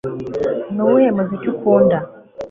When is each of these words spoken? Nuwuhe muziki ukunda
Nuwuhe 0.73 1.09
muziki 1.15 1.47
ukunda 1.53 1.97